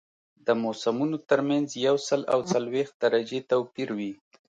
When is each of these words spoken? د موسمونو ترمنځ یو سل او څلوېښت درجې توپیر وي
د 0.45 0.47
موسمونو 0.63 1.17
ترمنځ 1.29 1.67
یو 1.87 1.95
سل 2.07 2.21
او 2.33 2.39
څلوېښت 2.51 2.93
درجې 3.05 3.39
توپیر 3.51 3.89
وي 3.97 4.11